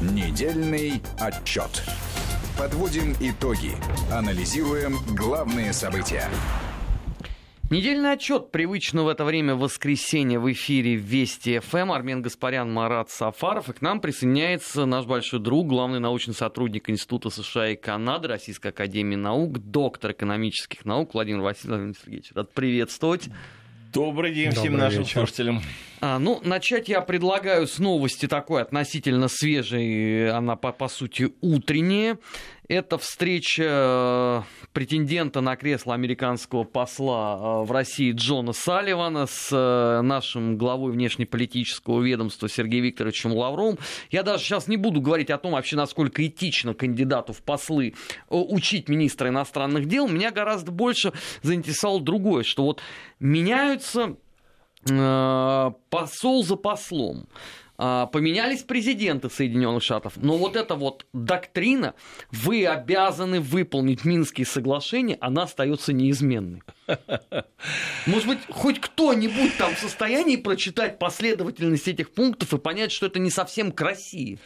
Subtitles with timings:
[0.00, 1.82] Недельный отчет.
[2.58, 3.72] Подводим итоги.
[4.10, 6.28] Анализируем главные события.
[7.70, 11.92] Недельный отчет привычно в это время воскресенье в эфире Вести ФМ.
[11.92, 13.68] Армен Гаспарян, Марат Сафаров.
[13.68, 18.68] И к нам присоединяется наш большой друг, главный научный сотрудник Института США и Канады, Российской
[18.68, 22.32] Академии Наук, доктор экономических наук Владимир Васильевич.
[22.34, 23.28] Рад приветствовать.
[23.92, 25.18] Добрый день Добрый всем нашим вечер.
[25.18, 25.62] слушателям.
[26.00, 32.16] А, ну, начать я предлагаю с новости такой относительно свежей, она по, по сути утренняя.
[32.70, 34.42] Это встреча э,
[34.72, 42.00] претендента на кресло американского посла э, в России Джона Салливана с э, нашим главой внешнеполитического
[42.00, 43.76] ведомства Сергеем Викторовичем Лавровым.
[44.12, 47.94] Я даже сейчас не буду говорить о том, вообще, насколько этично кандидату в послы
[48.28, 50.06] учить министра иностранных дел.
[50.06, 51.12] Меня гораздо больше
[51.42, 52.80] заинтересовало другое, что вот
[53.18, 54.14] меняются
[54.84, 57.26] посол за послом.
[57.82, 61.94] А, поменялись президенты Соединенных Штатов, но вот эта вот доктрина,
[62.30, 66.62] вы обязаны выполнить Минские соглашения, она остается неизменной.
[68.04, 73.18] Может быть, хоть кто-нибудь там в состоянии прочитать последовательность этих пунктов и понять, что это
[73.18, 74.38] не совсем к России?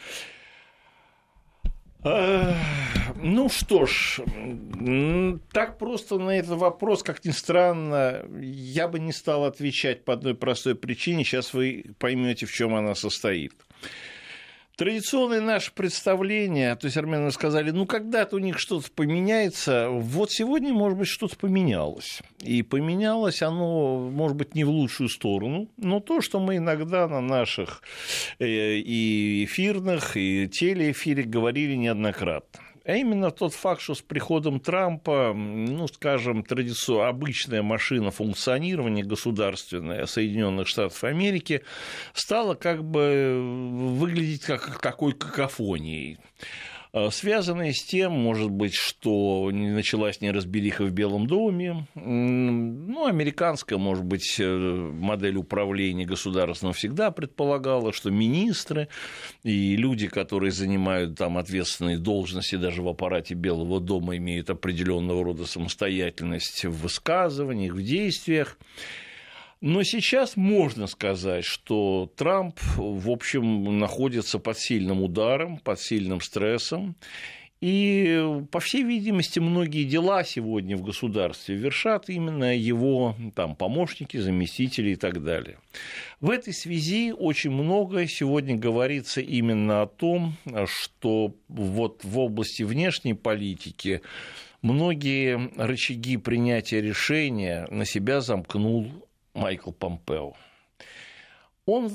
[2.05, 4.19] Ну что ж,
[5.51, 10.35] так просто на этот вопрос, как ни странно, я бы не стал отвечать по одной
[10.35, 11.23] простой причине.
[11.23, 13.53] Сейчас вы поймете, в чем она состоит.
[14.77, 20.73] Традиционное наше представление, то есть армяне сказали, ну когда-то у них что-то поменяется, вот сегодня,
[20.73, 22.21] может быть, что-то поменялось.
[22.41, 27.21] И поменялось оно, может быть, не в лучшую сторону, но то, что мы иногда на
[27.21, 27.83] наших
[28.39, 32.64] э, и эфирных, и телеэфире говорили неоднократно.
[32.85, 40.05] А именно тот факт, что с приходом Трампа, ну, скажем, традиционно обычная машина функционирования государственная
[40.05, 41.63] Соединенных Штатов Америки
[42.13, 43.39] стала как бы
[43.97, 46.19] выглядеть как такой какофонией.
[46.95, 54.05] А, связанные с тем, может быть, что началась неразбериха в Белом доме, ну, американская, может
[54.05, 58.87] быть, э, модель управления государством всегда предполагала, что министры
[59.43, 65.45] и люди, которые занимают там ответственные должности даже в аппарате Белого дома, имеют определенного рода
[65.45, 68.57] самостоятельность в высказываниях, в действиях.
[69.61, 76.95] Но сейчас можно сказать, что Трамп, в общем, находится под сильным ударом, под сильным стрессом.
[77.61, 84.91] И, по всей видимости, многие дела сегодня в государстве вершат именно его там, помощники, заместители
[84.91, 85.57] и так далее.
[86.19, 90.35] В этой связи очень много сегодня говорится именно о том,
[90.65, 94.01] что вот в области внешней политики
[94.61, 98.91] многие рычаги принятия решения на себя замкнул
[99.35, 100.33] Майкл Помпео.
[101.67, 101.87] Он,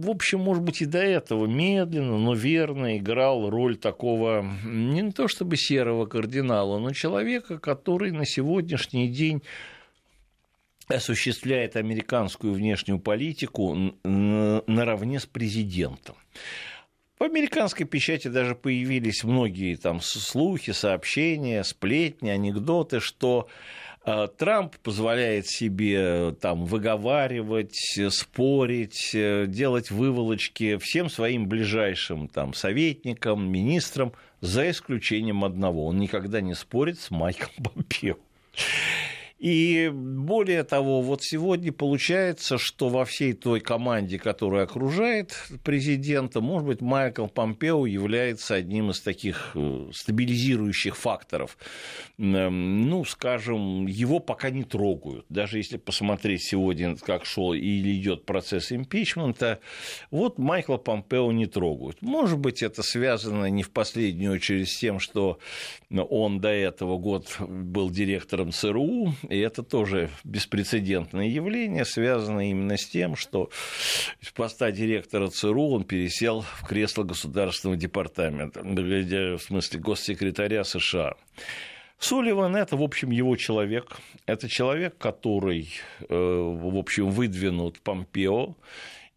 [0.00, 5.26] в общем, может быть, и до этого медленно, но верно играл роль такого, не то
[5.26, 9.42] чтобы серого кардинала, но человека, который на сегодняшний день
[10.88, 13.74] осуществляет американскую внешнюю политику
[14.04, 16.16] наравне с президентом.
[17.18, 23.48] В американской печати даже появились многие там слухи, сообщения, сплетни, анекдоты, что
[24.38, 34.12] Трамп позволяет себе там выговаривать, спорить, э, делать выволочки всем своим ближайшим там, советникам, министрам,
[34.40, 35.86] за исключением одного.
[35.86, 38.16] Он никогда не спорит с Майком Помпео.
[39.38, 46.66] И более того, вот сегодня получается, что во всей той команде, которая окружает президента, может
[46.66, 51.58] быть, Майкл Помпео является одним из таких э, стабилизирующих факторов.
[52.16, 55.26] Эм, ну, скажем, его пока не трогают.
[55.28, 59.60] Даже если посмотреть сегодня, как шел или идет процесс импичмента,
[60.10, 62.00] вот Майкла Помпео не трогают.
[62.00, 65.38] Может быть, это связано не в последнюю очередь с тем, что
[65.90, 72.86] он до этого год был директором ЦРУ, и это тоже беспрецедентное явление, связанное именно с
[72.86, 73.50] тем, что
[74.20, 81.14] с поста директора ЦРУ он пересел в кресло Государственного департамента, в смысле госсекретаря США.
[81.98, 83.96] Сулливан– это, в общем, его человек.
[84.26, 85.70] Это человек, который,
[86.00, 88.54] э, в общем, выдвинут Помпео.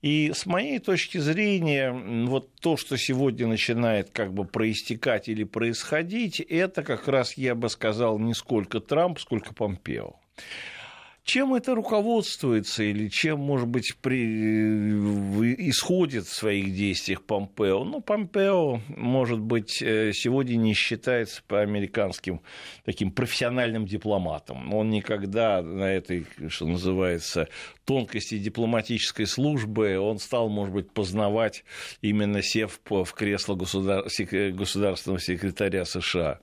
[0.01, 6.39] И с моей точки зрения, вот то, что сегодня начинает как бы проистекать или происходить,
[6.39, 10.15] это как раз, я бы сказал, не сколько Трамп, сколько Помпео.
[11.29, 14.17] Чем это руководствуется или чем, может быть, при...
[15.69, 17.83] исходит в своих действиях Помпео?
[17.83, 22.41] Ну, Помпео, может быть, э, сегодня не считается по американским
[22.83, 24.73] таким профессиональным дипломатом.
[24.73, 27.47] Он никогда на этой, что называется,
[27.85, 31.63] тонкости дипломатической службы он стал, может быть, познавать
[32.01, 34.03] именно сев в кресло государ...
[34.03, 36.39] государственного секретаря США.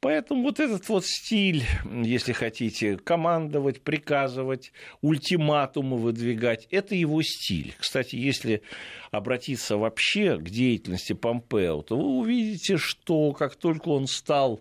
[0.00, 7.74] Поэтому вот этот вот стиль, если хотите, командовать, приказывать, ультиматумы выдвигать, это его стиль.
[7.78, 8.62] Кстати, если
[9.10, 14.60] обратиться вообще к деятельности Помпео, то вы увидите, что как только он стал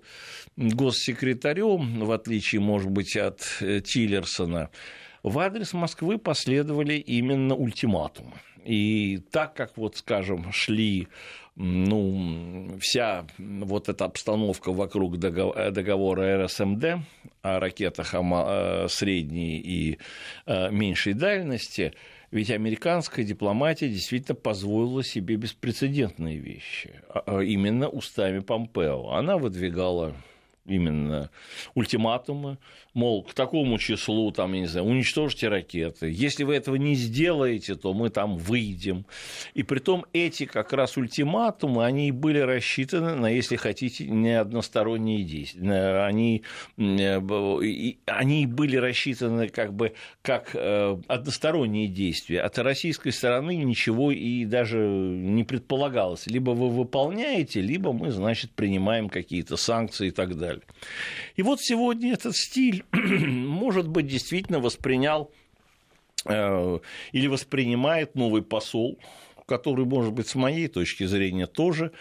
[0.56, 4.70] госсекретарем, в отличие, может быть, от э, Тиллерсона,
[5.26, 8.34] в адрес Москвы последовали именно ультиматумы.
[8.64, 11.08] И так как, вот, скажем, шли
[11.56, 16.86] ну, вся вот эта обстановка вокруг договора РСМД
[17.42, 19.98] о ракетах э, средней и
[20.46, 21.94] э, меньшей дальности,
[22.30, 29.10] ведь американская дипломатия действительно позволила себе беспрецедентные вещи, а, а именно устами Помпео.
[29.12, 30.14] Она выдвигала
[30.66, 31.30] именно
[31.76, 32.58] ультиматумы,
[32.94, 36.10] мол, к такому числу, там, я не знаю, уничтожьте ракеты.
[36.12, 39.06] Если вы этого не сделаете, то мы там выйдем.
[39.54, 45.24] И при том эти как раз ультиматумы, они были рассчитаны на, если хотите, не односторонние
[45.24, 46.06] действия.
[46.06, 46.44] Они,
[46.78, 52.42] они были рассчитаны как бы как э, односторонние действия.
[52.42, 56.28] От российской стороны ничего и даже не предполагалось.
[56.28, 60.76] Либо вы выполняете, либо мы, значит, принимаем какие-то санкции и так далее далее.
[61.36, 65.32] И вот сегодня этот стиль, может быть, действительно воспринял
[66.26, 66.80] э,
[67.12, 69.00] или воспринимает новый посол,
[69.46, 71.92] который, может быть, с моей точки зрения тоже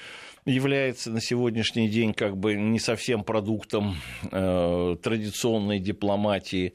[0.47, 3.97] является на сегодняшний день как бы не совсем продуктом
[4.31, 6.75] э, традиционной дипломатии.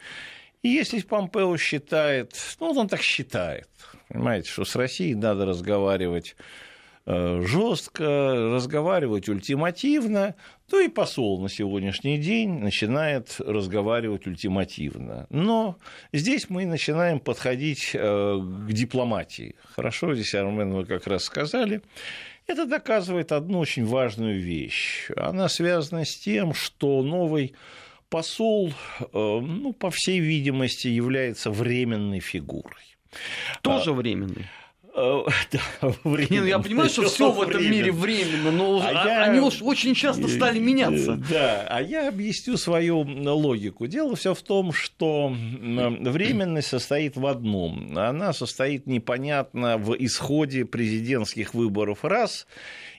[0.63, 3.69] И если Помпео считает, ну, он так считает,
[4.09, 6.35] понимаете, что с Россией надо разговаривать
[7.09, 10.35] жестко, разговаривать ультимативно,
[10.69, 15.25] то и посол на сегодняшний день начинает разговаривать ультимативно.
[15.29, 15.77] Но
[16.13, 19.55] здесь мы начинаем подходить э, к дипломатии.
[19.75, 21.81] Хорошо, здесь, Армен, вы как раз сказали.
[22.45, 25.09] Это доказывает одну очень важную вещь.
[25.15, 27.53] Она связана с тем, что новый
[28.09, 32.97] посол, э, ну, по всей видимости, является временной фигурой.
[33.61, 34.45] Тоже временный.
[35.81, 35.87] Э,
[36.29, 39.23] Не, ну я понимаю, что все в этом мире временно, но а я...
[39.23, 41.15] они уж очень часто стали меняться.
[41.29, 43.87] Да, а я объясню свою логику.
[43.87, 47.97] Дело все в том, что временность состоит в одном.
[47.97, 52.45] Она состоит непонятно в исходе президентских выборов раз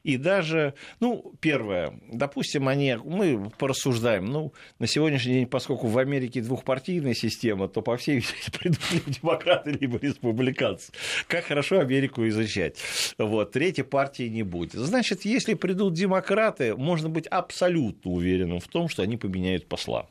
[0.02, 6.40] и даже, ну, первое, допустим, они, мы порассуждаем, ну, на сегодняшний день, поскольку в Америке
[6.40, 10.92] двухпартийная система, то, по всей видимости, придут демократы, либо республиканцы.
[11.26, 12.76] Как хорошо Америку изучать.
[13.18, 14.72] Вот, третьей партии не будет.
[14.72, 20.08] Значит, если придут демократы, можно быть абсолютно уверенным в том, что они поменяют посла.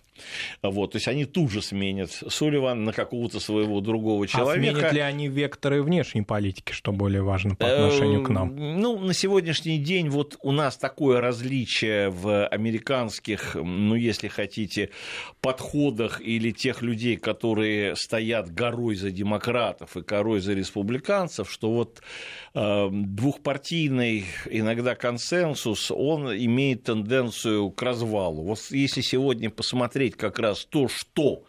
[0.62, 4.70] Вот, то есть они тут же сменят Сулливан на какого-то своего другого человека.
[4.70, 8.52] А сменят ли они векторы внешней политики, что более важно по отношению к нам?
[8.52, 14.90] Эм, ну, на сегодняшний день вот у нас такое различие в американских, ну, если хотите,
[15.42, 22.02] подходах или тех людей, которые стоят горой за демократов и горой за республиканцев, что вот
[22.54, 28.44] э, двухпартийный иногда консенсус, он имеет тенденцию к развалу.
[28.44, 31.44] Вот если сегодня посмотреть посмотреть как раз то, что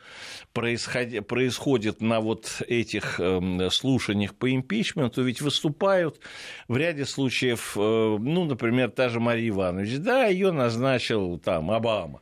[0.53, 6.21] происходит на вот этих эм, слушаниях по импичменту, ведь выступают
[6.69, 12.21] в ряде случаев, э, ну, например, та же Мария Иванович, да, ее назначил там Обама,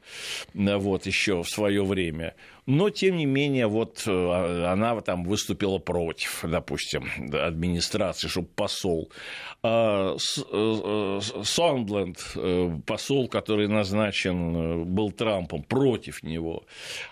[0.55, 2.35] вот еще в свое время
[2.69, 9.11] но, тем не менее, вот э, она там выступила против, допустим, администрации, чтобы посол.
[9.63, 16.65] А э, Сондленд, э, посол, который назначен был Трампом, против него.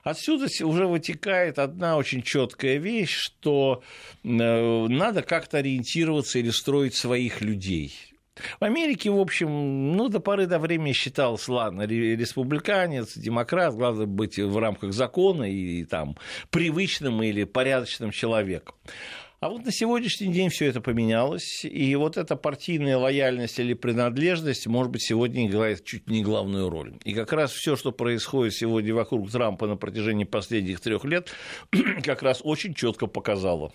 [0.02, 3.82] Отсюда уже вытекает одна очень четкая вещь, что
[4.22, 7.94] надо как-то ориентироваться или строить своих людей
[8.60, 14.38] в Америке, в общем, ну, до поры до времени считался, ладно, республиканец, демократ, главное быть
[14.38, 16.18] в рамках закона и, и там
[16.50, 18.74] привычным или порядочным человеком.
[19.38, 24.66] А вот на сегодняшний день все это поменялось, и вот эта партийная лояльность или принадлежность,
[24.66, 26.94] может быть, сегодня играет чуть не главную роль.
[27.04, 31.30] И как раз все, что происходит сегодня вокруг Трампа на протяжении последних трех лет,
[32.02, 33.72] как раз очень четко показало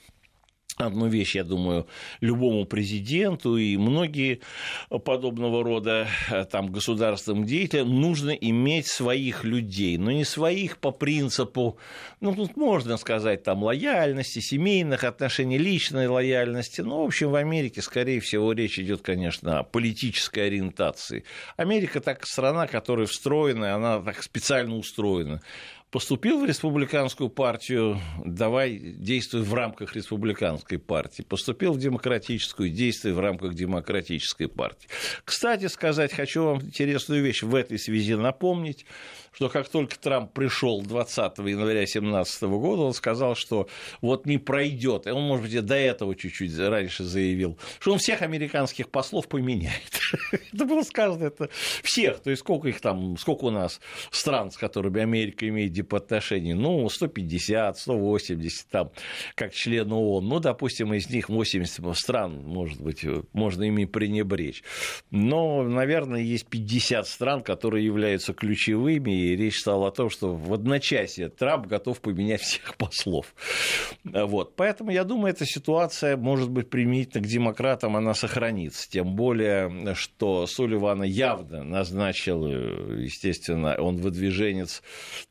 [0.81, 1.87] одну вещь, я думаю,
[2.19, 4.41] любому президенту и многие
[4.89, 11.77] подобного рода э, там, государственным деятелям нужно иметь своих людей, но не своих по принципу,
[12.19, 17.81] ну, тут можно сказать, там, лояльности, семейных отношений, личной лояльности, но, в общем, в Америке,
[17.81, 21.23] скорее всего, речь идет, конечно, о политической ориентации.
[21.57, 25.41] Америка так страна, которая встроена, она так специально устроена
[25.91, 31.21] поступил в республиканскую партию, давай действуй в рамках республиканской партии.
[31.21, 34.87] Поступил в демократическую, действуй в рамках демократической партии.
[35.25, 38.85] Кстати сказать, хочу вам интересную вещь в этой связи напомнить
[39.33, 43.67] что как только Трамп пришел 20 января 2017 года, он сказал, что
[44.01, 48.21] вот не пройдет, и он, может быть, до этого чуть-чуть раньше заявил, что он всех
[48.21, 49.99] американских послов поменяет.
[50.53, 51.49] это было сказано, это
[51.83, 53.79] всех, то есть сколько их там, сколько у нас
[54.11, 58.91] стран, с которыми Америка имеет дипотношения, ну, 150, 180 там,
[59.35, 64.63] как члены ООН, ну, допустим, из них 80 стран, может быть, можно ими пренебречь.
[65.09, 70.53] Но, наверное, есть 50 стран, которые являются ключевыми, и речь стала о том, что в
[70.53, 73.33] одночасье Трамп готов поменять всех послов.
[74.03, 74.55] Вот.
[74.55, 78.89] Поэтому я думаю, эта ситуация, может быть, применительно к демократам, она сохранится.
[78.89, 84.83] Тем более, что Суливана явно назначил, естественно, он выдвиженец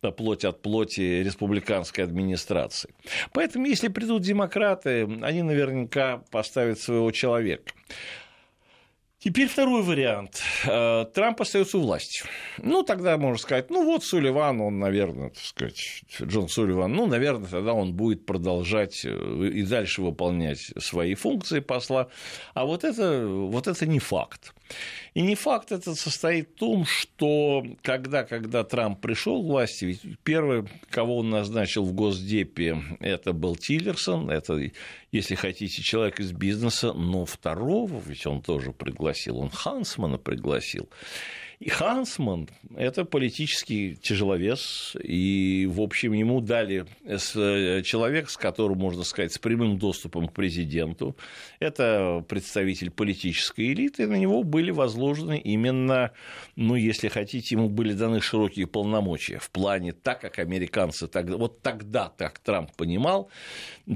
[0.02, 2.90] на плоть от плоти республиканской администрации.
[3.32, 7.72] Поэтому, если придут демократы, они наверняка поставят своего человека.
[9.22, 10.40] Теперь второй вариант.
[10.66, 12.22] Э, Трамп остается у власти.
[12.56, 17.46] Ну, тогда можно сказать, ну вот Сулливан, он, наверное, так сказать, Джон Сулливан, ну, наверное,
[17.46, 22.08] тогда он будет продолжать э, и дальше выполнять свои функции посла.
[22.54, 24.54] А вот это, вот это не факт.
[25.14, 30.02] И не факт это состоит в том, что когда, когда Трамп пришел к власти, ведь
[30.22, 34.70] первый, кого он назначил в Госдепе, это был Тиллерсон, это,
[35.10, 40.88] если хотите, человек из бизнеса, но второго, ведь он тоже пригласил, он Хансмана пригласил.
[41.60, 49.04] И Хансман– это политический тяжеловес, и, в общем, ему дали э, человек, с которым, можно
[49.04, 51.18] сказать, с прямым доступом к президенту.
[51.58, 56.12] Это представитель политической элиты, и на него были возложены именно,
[56.56, 61.60] ну, если хотите, ему были даны широкие полномочия в плане так, как американцы тогда, вот
[61.60, 63.28] тогда так Трамп понимал,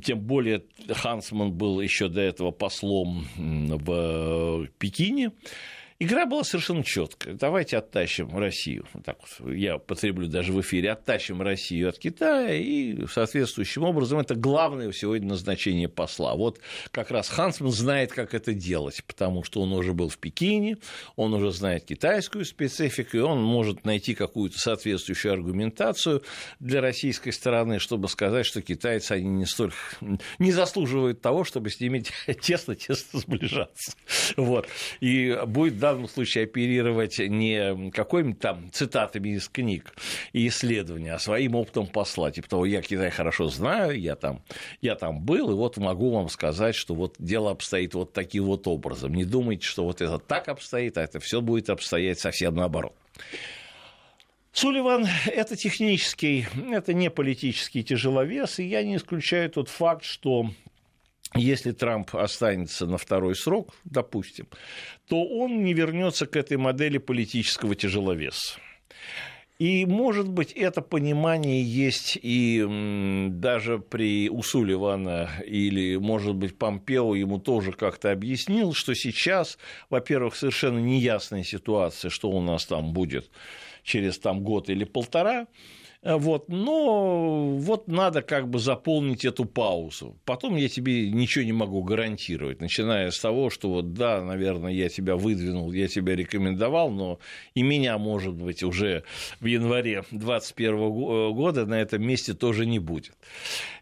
[0.03, 5.33] тем более Хансман был еще до этого послом в Пекине,
[6.05, 7.33] Игра была совершенно четкая.
[7.33, 8.85] Давайте оттащим Россию.
[9.07, 10.91] Так вот, я потреблю даже в эфире.
[10.91, 16.35] Оттащим Россию от Китая, и соответствующим образом это главное сегодня назначение посла.
[16.35, 20.77] Вот как раз Хансман знает, как это делать, потому что он уже был в Пекине,
[21.17, 26.23] он уже знает китайскую специфику, и он может найти какую-то соответствующую аргументацию
[26.61, 29.77] для российской стороны, чтобы сказать, что китайцы, они не столько
[30.39, 32.05] не заслуживают того, чтобы с ними
[32.43, 33.95] тесно-тесно сближаться.
[34.37, 34.69] Вот.
[35.01, 39.95] И будет данном случае оперировать не какими-то там цитатами из книг
[40.33, 42.31] и исследований, а своим опытом посла.
[42.31, 44.43] Типа того, я Китай хорошо знаю, я там,
[44.81, 48.67] я там был, и вот могу вам сказать, что вот дело обстоит вот таким вот
[48.67, 49.15] образом.
[49.15, 52.95] Не думайте, что вот это так обстоит, а это все будет обстоять совсем наоборот.
[54.53, 60.49] Сулливан– это технический, это не политический тяжеловес, и я не исключаю тот факт, что
[61.35, 64.47] если Трамп останется на второй срок, допустим,
[65.09, 68.59] то он не вернется к этой модели политического тяжеловеса.
[69.61, 77.15] И, может быть, это понимание есть и даже при у Сулливана, или, может быть, Помпео
[77.15, 79.57] ему тоже как-то объяснил, что сейчас,
[79.91, 83.31] во-первых, совершенно неясная ситуация, что у нас там будет
[83.85, 85.47] через там, год или полтора,
[86.05, 90.17] вот, но вот надо как бы заполнить эту паузу.
[90.27, 94.91] Потом я тебе ничего не могу гарантировать, начиная с того, что вот да, наверное, я
[94.91, 97.19] тебя выдвинул, я тебя рекомендовал, но
[97.55, 99.05] и меня, может быть, уже
[99.41, 103.15] в январе 2021 э, года на этом месте тоже не будет.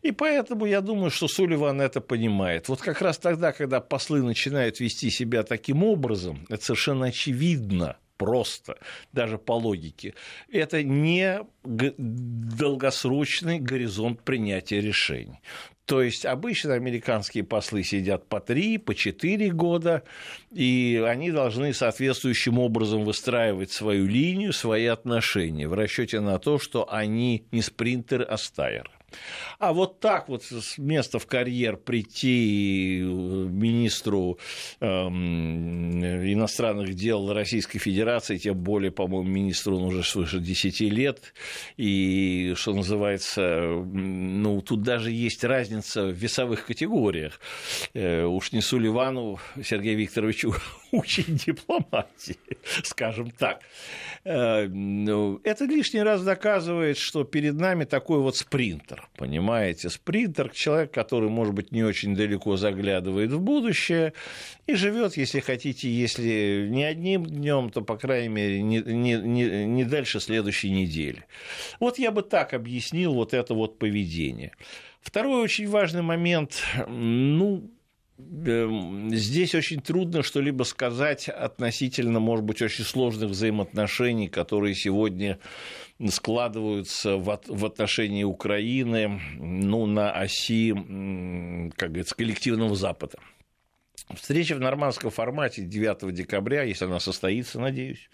[0.02, 2.69] И поэтому я думаю, что Сулливан это понимает.
[2.69, 8.78] Вот как раз тогда, когда послы начинают вести себя таким образом, это совершенно очевидно, просто,
[9.12, 10.14] даже по логике.
[10.50, 15.40] Это не долгосрочный горизонт принятия решений.
[15.85, 20.04] То есть обычно американские послы сидят по три, по четыре года,
[20.52, 26.90] и они должны соответствующим образом выстраивать свою линию, свои отношения в расчете на то, что
[26.90, 28.90] они не спринтеры, а стайеры.
[29.59, 34.38] А вот так вот с места в карьер прийти э, министру
[34.81, 41.35] эм, иностранных дел Российской Федерации, тем более, по-моему, министру он уже свыше 10 лет,
[41.76, 47.40] и, что называется, ну, тут даже есть разница в весовых категориях.
[47.95, 50.54] Э, уж не Сулливану Сергею Викторовичу
[50.93, 52.39] учить дипломатии,
[52.85, 53.63] скажем так.
[54.25, 59.91] Э, ну, это лишний раз доказывает, что перед нами такой вот спринтер, понимаете?
[59.91, 64.13] Спринтер, человек, который, может быть, не очень далеко заглядывает в будущее
[64.67, 69.65] и живет, если хотите, если не одним днем, то, по крайней мере, не, не, не,
[69.65, 71.25] не дальше следующей недели.
[71.81, 74.53] Вот я бы так объяснил вот это вот поведение.
[75.01, 77.69] Второй очень важный момент, ну,
[79.11, 85.38] здесь очень трудно что-либо сказать относительно, может быть, очень сложных взаимоотношений, которые сегодня
[86.09, 90.73] складываются в отношении Украины ну, на оси,
[91.76, 93.19] как говорится, коллективного Запада.
[94.15, 98.11] Встреча в нормандском формате 9 декабря, если она состоится, надеюсь.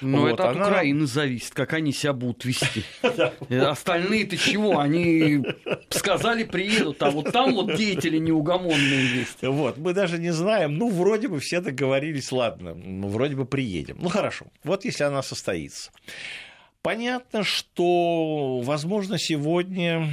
[0.00, 0.68] Но вот, это от она...
[0.68, 2.84] Украины зависит, как они себя будут вести.
[3.48, 4.78] Э, остальные-то чего?
[4.78, 5.42] Они
[5.88, 9.42] сказали, приедут, а вот там вот деятели неугомонные есть.
[9.42, 10.76] Вот, мы даже не знаем.
[10.76, 13.96] Ну, вроде бы все договорились, ладно, ну, вроде бы приедем.
[14.00, 15.90] Ну, хорошо, вот если она состоится.
[16.82, 20.08] Понятно, что, возможно, сегодня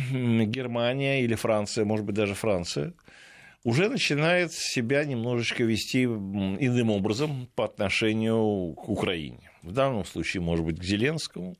[0.46, 2.94] Германия или Франция, может быть, даже Франция–
[3.68, 9.52] уже начинает себя немножечко вести иным образом по отношению к Украине.
[9.62, 11.58] В данном случае, может быть, к Зеленскому,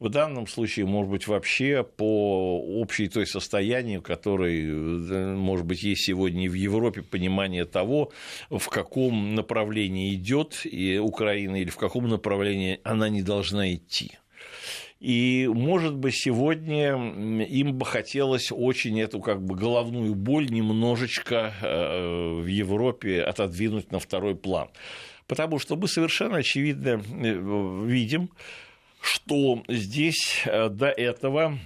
[0.00, 6.50] в данном случае, может быть, вообще по общей той состоянию, которое, может быть, есть сегодня
[6.50, 8.10] в Европе, понимание того,
[8.50, 10.66] в каком направлении идет
[11.00, 14.18] Украина или в каком направлении она не должна идти.
[15.00, 16.94] И, может быть, сегодня
[17.44, 23.98] им бы хотелось очень эту как бы головную боль немножечко э, в Европе отодвинуть на
[23.98, 24.68] второй план.
[25.26, 28.30] Потому что мы совершенно очевидно э, видим,
[29.00, 31.58] что здесь э, до этого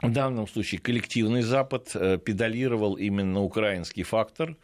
[0.00, 1.92] в данном случае коллективный Запад
[2.24, 4.56] педалировал именно украинский фактор,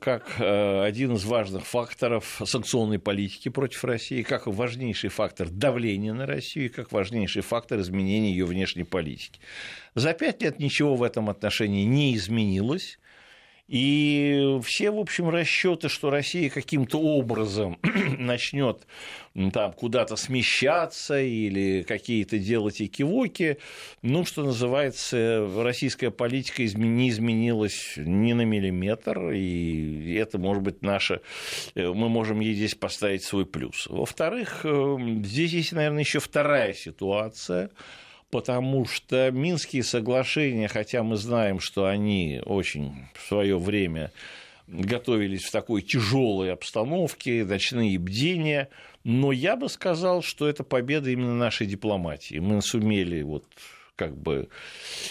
[0.00, 6.26] как э, один из важных факторов санкционной политики против России, как важнейший фактор давления на
[6.26, 9.40] Россию и как важнейший фактор изменения ее внешней политики.
[9.94, 12.98] За пять лет ничего в этом отношении не изменилось.
[13.68, 17.78] И все, в общем, расчеты, что Россия каким-то образом
[18.18, 18.86] начнет
[19.52, 23.58] там куда-то смещаться или какие-то делать экивоки,
[24.00, 31.20] ну, что называется, российская политика не изменилась ни на миллиметр, и это, может быть, наше,
[31.74, 33.86] э, мы можем ей здесь поставить свой плюс.
[33.86, 37.70] Во-вторых, э, здесь есть, наверное, еще вторая ситуация–
[38.30, 44.12] потому что Минские соглашения, хотя мы знаем, что они очень в свое время
[44.66, 48.68] готовились в такой тяжелой обстановке, ночные бдения,
[49.04, 52.38] но я бы сказал, что это победа именно нашей дипломатии.
[52.38, 53.44] Мы сумели вот
[53.98, 54.48] как бы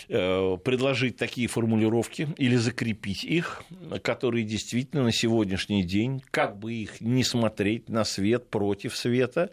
[0.07, 3.61] э, предложить такие формулировки или закрепить их,
[4.01, 9.49] которые действительно на сегодняшний день, как бы их не смотреть на свет против света,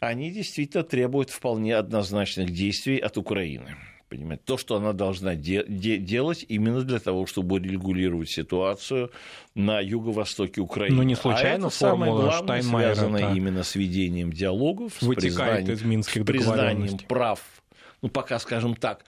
[0.00, 3.76] они действительно требуют вполне однозначных действий от Украины.
[4.08, 9.12] Понимаете, то, что она должна де- де- делать именно для того, чтобы регулировать ситуацию
[9.54, 10.96] на юго-востоке Украины.
[10.96, 15.82] Но не случайно а это самое главное связано именно с ведением диалогов, с признанием, из
[15.82, 17.40] Минских с признанием прав
[18.02, 19.04] ну, пока скажем так,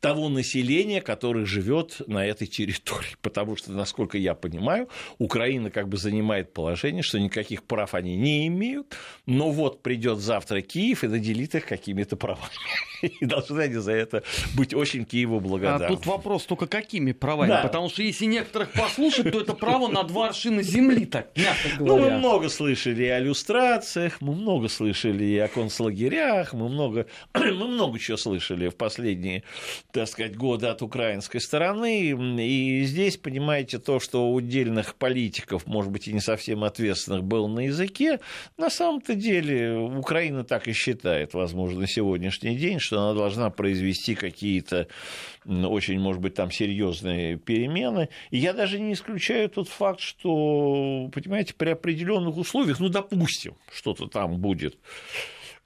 [0.00, 3.14] того населения, которое живет на этой территории.
[3.22, 8.46] Потому что, насколько я понимаю, Украина как бы занимает положение, что никаких прав они не
[8.48, 12.40] имеют, но вот придет завтра Киев и наделит их какими-то правами.
[13.02, 14.22] И должны они за это
[14.54, 15.84] быть очень Киеву благодарны.
[15.84, 17.48] А тут вопрос только какими правами?
[17.48, 17.62] Да.
[17.62, 22.04] Потому что если некоторых послушать, то это право на два аршина земли, так мягко говоря.
[22.04, 27.98] Ну, мы много слышали о люстрациях, мы много слышали о концлагерях, мы много, мы много
[27.98, 29.44] чего слышали в последние
[29.92, 32.10] так сказать, годы от украинской стороны.
[32.10, 37.48] И здесь, понимаете, то, что у удельных политиков, может быть, и не совсем ответственных, был
[37.48, 38.20] на языке,
[38.56, 44.14] на самом-то деле Украина так и считает, возможно, на сегодняшний день, что она должна произвести
[44.14, 44.88] какие-то
[45.46, 48.08] очень, может быть, там серьезные перемены.
[48.30, 54.06] И я даже не исключаю тот факт, что, понимаете, при определенных условиях, ну, допустим, что-то
[54.06, 54.76] там будет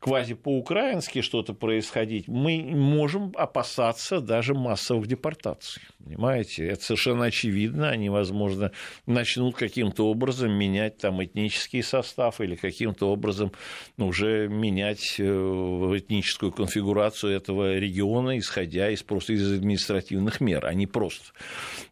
[0.05, 5.83] квази по-украински что-то происходить, мы можем опасаться даже массовых депортаций.
[6.05, 6.67] Понимаете?
[6.67, 7.89] Это совершенно очевидно.
[7.89, 8.71] Они, возможно,
[9.07, 13.53] начнут каким-то образом менять там этнический состав или каким-то образом
[13.97, 20.87] уже менять э, этническую конфигурацию этого региона, исходя из просто из административных мер, а не
[20.87, 21.33] просто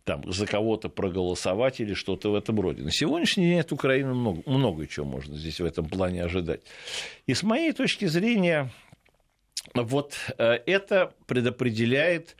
[0.05, 2.83] там за кого-то проголосовать или что-то в этом роде.
[2.83, 6.61] На сегодняшний день от Украины много, много чего можно здесь в этом плане ожидать.
[7.27, 8.71] И с моей точки зрения,
[9.75, 12.37] вот э, это предопределяет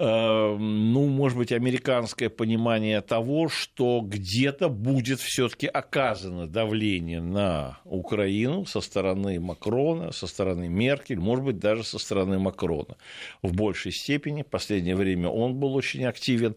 [0.00, 8.64] Эм, ну, может быть, американское понимание того, что где-то будет все-таки оказано давление на Украину
[8.64, 12.96] со стороны Макрона, со стороны Меркель, может быть, даже со стороны Макрона.
[13.42, 14.42] В большей степени.
[14.42, 16.54] В последнее время он был очень активен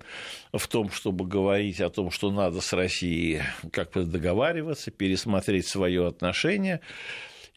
[0.54, 6.80] в том, чтобы говорить о том, что надо с Россией как-то договариваться, пересмотреть свое отношение.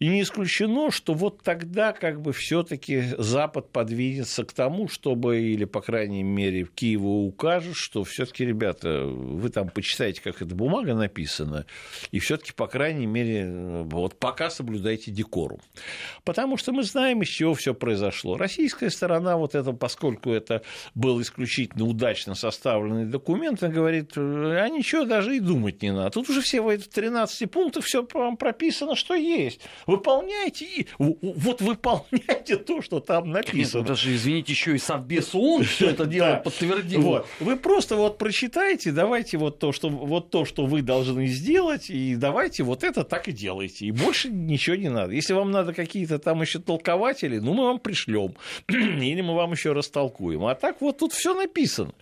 [0.00, 5.64] И не исключено, что вот тогда как бы все-таки Запад подвинется к тому, чтобы, или,
[5.64, 11.64] по крайней мере, Киеву укажет, что все-таки, ребята, вы там почитайте, как эта бумага написана,
[12.10, 15.60] и все-таки, по крайней мере, вот пока соблюдайте декорум.
[16.24, 18.36] Потому что мы знаем, из чего все произошло.
[18.36, 20.62] Российская сторона, вот это, поскольку это
[20.96, 26.10] был исключительно удачно составленный документ, она говорит, а ничего даже и думать не надо.
[26.10, 32.56] Тут уже все в этих 13 пунктах все прописано, что есть выполняйте, и, вот выполняйте
[32.56, 33.80] то, что там написано.
[33.80, 37.02] Нет, даже, извините, еще и Совбез ООН все это дело подтвердил.
[37.02, 37.26] Вот.
[37.40, 42.16] Вы просто вот прочитайте, давайте вот то, что, вот то, что вы должны сделать, и
[42.16, 43.86] давайте вот это так и делайте.
[43.86, 45.12] И больше ничего не надо.
[45.12, 48.34] Если вам надо какие-то там еще толкователи, ну, мы вам пришлем.
[48.68, 50.44] Или мы вам еще растолкуем.
[50.46, 51.92] А так вот тут все написано.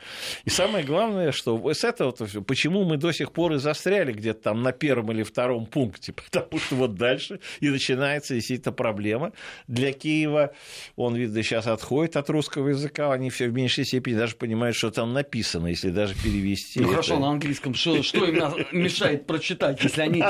[0.44, 4.62] И самое главное, что с этого, почему мы до сих пор и застряли где-то там
[4.62, 9.32] на первом или втором пункте, потому что вот дальше и начинается действительно проблема
[9.66, 10.52] для Киева.
[10.96, 14.90] Он, видно, сейчас отходит от русского языка, они все в меньшей степени даже понимают, что
[14.90, 16.80] там написано, если даже перевести.
[16.80, 16.92] Ну это...
[16.92, 18.36] хорошо, на английском что, что им
[18.72, 20.22] мешает прочитать, если они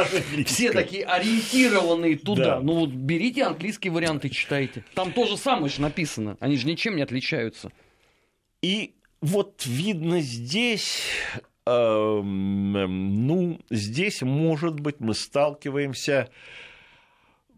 [0.47, 2.45] все такие ориентированные туда?
[2.57, 2.61] Да.
[2.61, 4.85] Ну вот берите английский вариант и читайте.
[4.95, 7.71] Там то же самое же написано, они же ничем не отличаются.
[8.63, 11.03] И вот видно здесь
[11.67, 16.29] эм, ну, здесь, может быть, мы сталкиваемся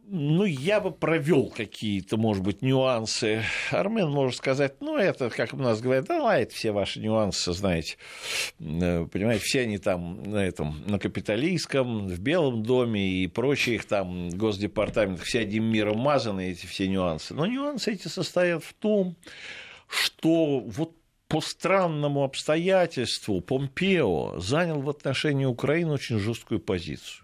[0.06, 3.42] ну, я бы провел какие-то, может быть, нюансы.
[3.70, 7.96] Армен может сказать, ну, это, как у нас говорят, да, это все ваши нюансы, знаете.
[8.60, 13.86] Э, понимаете, все они там на этом, на капиталистском, в Белом доме и прочие их
[13.86, 17.34] там госдепартамент, все одним миром мазаны, эти все нюансы.
[17.34, 19.16] Но нюансы эти состоят в том,
[19.88, 20.94] что вот
[21.28, 27.23] по странному обстоятельству Помпео занял в отношении Украины очень жесткую позицию.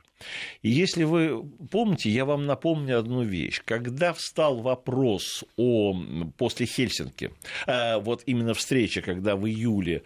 [0.63, 3.63] И если вы помните, я вам напомню одну вещь.
[3.65, 5.95] Когда встал вопрос о,
[6.37, 7.31] после Хельсинки,
[7.67, 10.03] э, вот именно встреча, когда в июле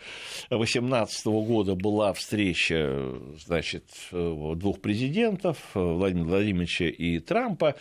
[0.50, 7.74] 2018 года была встреча значит, двух президентов, Владимира Владимировича и Трампа,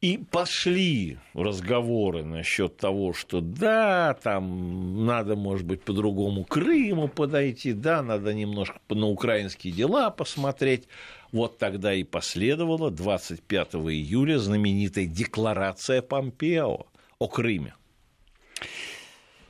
[0.00, 8.02] и пошли разговоры насчет того, что да, там надо, может быть, по-другому Крыму подойти, да,
[8.02, 10.86] надо немножко на украинские дела посмотреть,
[11.32, 16.86] вот тогда и последовала 25 июля знаменитая декларация Помпео
[17.18, 17.74] о Крыме.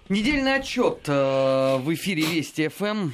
[0.08, 3.10] Недельный отчет э, в эфире Вести ФМ.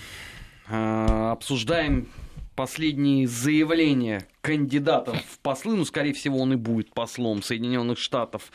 [0.69, 2.09] Э, обсуждаем
[2.55, 8.51] последние заявления кандидатов в послы, ну, скорее всего, он и будет послом Соединенных Штатов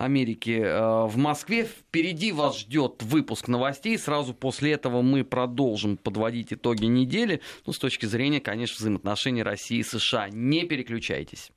[0.00, 1.64] Америки э, в Москве.
[1.64, 3.98] Впереди вас ждет выпуск новостей.
[3.98, 7.42] Сразу после этого мы продолжим подводить итоги недели.
[7.66, 10.30] Ну, с точки зрения, конечно, взаимоотношений России и США.
[10.30, 11.52] Не переключайтесь.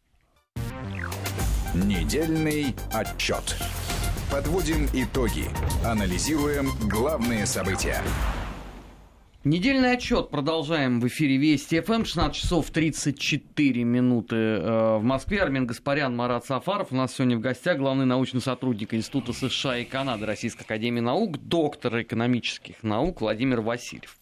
[1.74, 3.56] Недельный отчет.
[4.30, 5.46] Подводим итоги.
[5.86, 8.02] Анализируем главные события.
[9.46, 12.06] Недельный отчет продолжаем в эфире Вести ФМ.
[12.06, 15.42] 16 часов 34 минуты э, в Москве.
[15.42, 16.94] Армен Гаспарян, Марат Сафаров.
[16.94, 21.40] У нас сегодня в гостях главный научный сотрудник Института США и Канады Российской Академии Наук,
[21.40, 24.18] доктор экономических наук Владимир Васильев.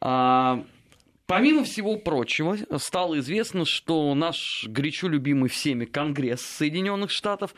[0.00, 0.62] А,
[1.26, 7.52] Помимо всего прочего, стало известно, что наш горячо любимый всеми Конгресс Соединенных Штатов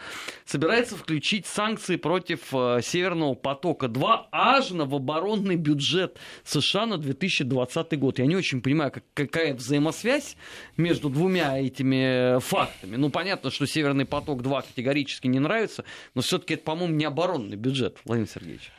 [0.47, 7.99] собирается включить санкции против э, Северного потока-2 аж на в оборонный бюджет США на 2020
[7.99, 8.19] год.
[8.19, 10.39] Я не очень понимаю, как, какая взаимосвязь
[10.79, 12.97] между двумя этими э, фактами.
[12.97, 17.99] Ну, понятно, что Северный поток-2 категорически не нравится, но все-таки это, по-моему, не оборонный бюджет,
[18.07, 18.73] Владимир Сергеевич.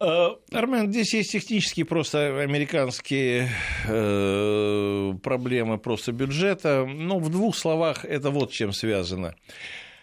[0.00, 3.50] Э, Армен, здесь есть технические просто американские
[3.86, 6.86] э, проблемы просто бюджета.
[6.86, 9.34] Но в двух словах это вот чем связано.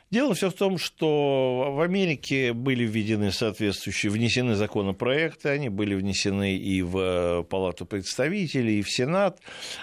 [0.10, 6.56] Дело все в том, что в Америке были введены соответствующие, внесены законопроекты, они были внесены
[6.56, 9.42] и в Палату представителей, и в Сенат,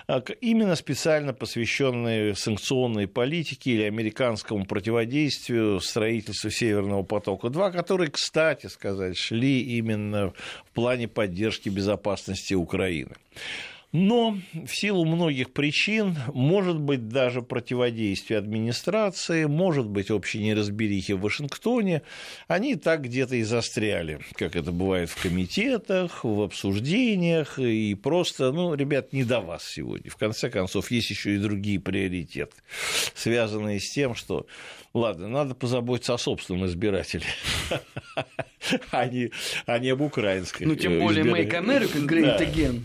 [0.08, 9.18] а именно специально посвященные санкционной политике или американскому противодействию строительству Северного потока-2, которые, кстати сказать,
[9.18, 10.32] шли именно
[10.64, 13.12] в плане поддержки безопасности Украины.
[13.94, 21.20] Но в силу многих причин, может быть, даже противодействия администрации, может быть, общей неразберихи в
[21.20, 22.02] Вашингтоне,
[22.48, 28.74] они так где-то и застряли, как это бывает в комитетах, в обсуждениях, и просто, ну,
[28.74, 30.11] ребят, не до вас сегодня.
[30.11, 32.57] В конце концов, есть еще и другие приоритеты,
[33.14, 34.46] связанные с тем, что
[34.92, 37.26] Ладно, надо позаботиться о собственном избирателе,
[38.92, 39.33] а не,
[39.66, 40.62] а не об украинской.
[40.62, 42.83] Ну, тем более, Make America Great Again.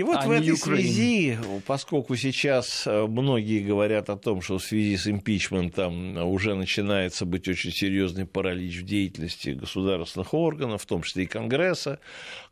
[0.00, 4.64] И вот а в этой связи, поскольку сейчас э, многие говорят о том, что в
[4.64, 11.02] связи с импичментом уже начинается быть очень серьезный паралич в деятельности государственных органов, в том
[11.02, 11.98] числе и Конгресса,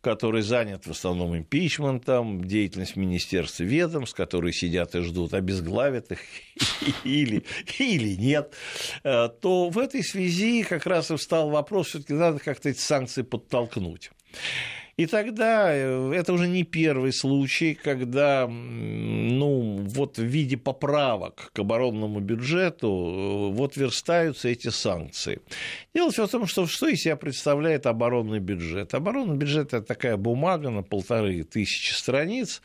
[0.03, 6.21] который занят в основном импичментом, деятельность министерств и ведомств, которые сидят и ждут, обезглавят их
[7.05, 7.45] или,
[7.79, 8.53] или нет,
[9.05, 13.23] э, то в этой связи как раз и встал вопрос, все-таки надо как-то эти санкции
[13.23, 14.11] подтолкнуть.
[14.99, 21.61] И тогда э, это уже не первый случай, когда ну, вот в виде поправок к
[21.61, 25.41] оборонному бюджету э, вот верстаются эти санкции.
[25.95, 28.93] Дело все в том, что что из себя представляет оборонный бюджет.
[28.93, 32.61] Оборонный бюджет– это такая бумага на полторы тысячи страниц,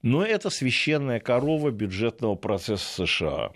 [0.00, 3.52] но это священная корова бюджетного процесса США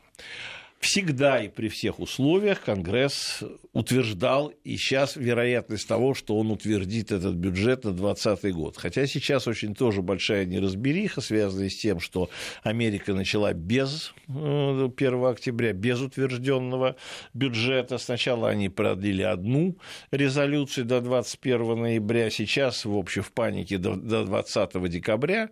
[0.80, 7.34] всегда и при всех условиях Конгресс утверждал, и сейчас вероятность того, что он утвердит этот
[7.34, 8.76] бюджет на 2020 год.
[8.76, 12.30] Хотя сейчас очень тоже большая неразбериха, связанная с тем, что
[12.62, 16.96] Америка начала без 1 э, октября, без утвержденного
[17.34, 17.98] бюджета.
[17.98, 19.76] Сначала они продлили одну
[20.10, 25.50] резолюцию до 21 ноября, сейчас, в общем, в панике до 20 декабря.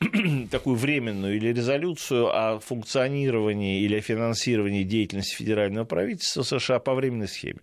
[0.50, 7.28] такую временную или резолюцию о функционировании или о финансировании деятельности федерального правительства США по временной
[7.28, 7.60] схеме.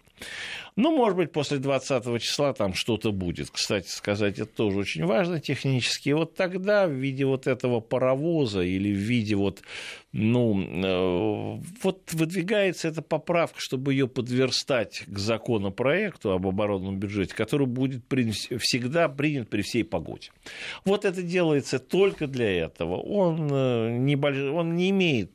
[0.75, 3.49] Ну, может быть, после 20 числа там что-то будет.
[3.49, 6.09] Кстати сказать, это тоже очень важно технически.
[6.09, 9.61] И вот тогда в виде вот этого паровоза или в виде вот,
[10.13, 17.67] ну, э, вот выдвигается эта поправка, чтобы ее подверстать к законопроекту об оборонном бюджете, который
[17.67, 18.03] будет
[18.59, 20.29] всегда принят при всей погоде.
[20.85, 22.95] Вот это делается только для этого.
[22.95, 24.37] Он э, не, больш...
[24.37, 25.31] он не имеет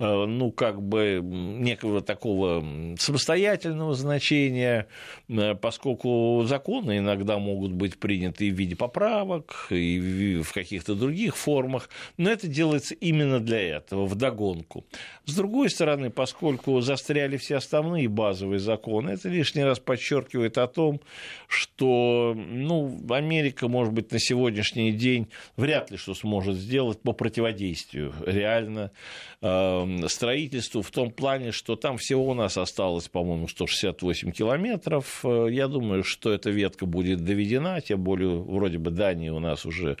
[0.00, 2.64] ну, как бы некого такого
[2.98, 4.86] самостоятельного значения,
[5.28, 11.90] э, поскольку законы иногда могут быть приняты в виде поправок, и в каких-то других формах,
[12.16, 14.84] но это делается именно для этого, в догонку.
[15.24, 21.00] С другой стороны, поскольку застряли все основные базовые законы, это лишний раз подчеркивает о том,
[21.48, 28.14] что ну, Америка, может быть, на сегодняшний день вряд ли что сможет сделать по противодействию
[28.24, 28.92] реально
[29.40, 35.20] э, строительству в том плане, что там всего у нас осталось, по-моему, 168 километров.
[35.24, 39.66] Э, я думаю, что эта ветка будет доведена, тем более вроде бы Дания у нас
[39.66, 39.96] уже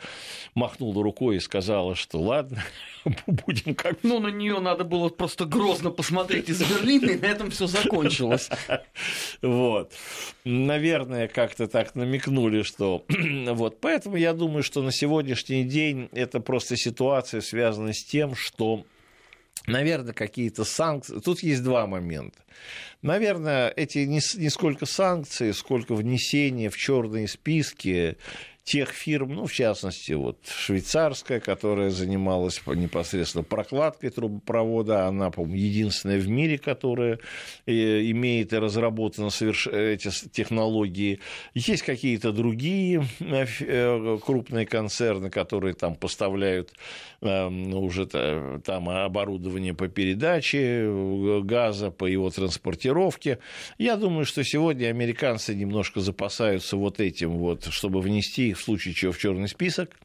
[0.54, 2.62] махнула рукой и сказала, что ладно,
[3.26, 3.98] будем как...
[4.02, 8.50] Ну, на нее надо было просто грозно посмотреть из Берлина, и на этом все закончилось.
[9.42, 9.92] Вот.
[10.44, 13.04] Наверное, как-то так намекнули, что...
[13.48, 13.80] Вот.
[13.80, 18.84] Поэтому я думаю, что на сегодняшний день это просто ситуация, связанная с тем, что
[19.66, 21.18] наверное, какие-то санкции.
[21.18, 22.38] Тут есть два момента.
[23.02, 28.16] Наверное, эти не, сколько санкции, сколько внесение в черные списки
[28.68, 36.18] тех фирм, ну, в частности, вот швейцарская, которая занималась непосредственно прокладкой трубопровода, она, по-моему, единственная
[36.18, 37.18] в мире, которая
[37.64, 37.72] э,
[38.10, 39.68] имеет и разработаны соверш...
[39.68, 41.20] эти технологии.
[41.54, 46.74] Есть какие-то другие э, э, крупные концерны, которые там поставляют
[47.22, 53.38] эм, уже там оборудование по передаче газа, по его транспортировке.
[53.78, 59.12] Я думаю, что сегодня американцы немножко запасаются вот этим вот, чтобы внести в случае чего
[59.12, 59.96] в черный список.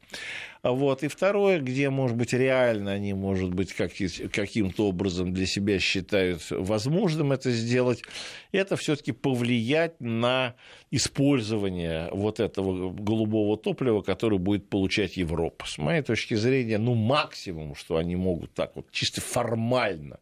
[0.64, 1.02] Вот.
[1.02, 7.32] И второе, где, может быть, реально они, может быть, каким-то образом для себя считают возможным
[7.32, 8.02] это сделать,
[8.50, 10.54] это все-таки повлиять на
[10.90, 15.66] использование вот этого голубого топлива, которое будет получать Европа.
[15.66, 20.18] С моей точки зрения, ну, максимум, что они могут так вот чисто формально